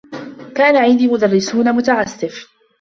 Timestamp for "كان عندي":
0.55-1.07